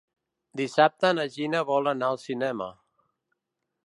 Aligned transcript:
Dissabte 0.61 1.11
na 1.17 1.25
Gina 1.35 1.61
vol 1.67 1.89
anar 1.91 2.09
al 2.15 2.19
cinema. 2.25 2.71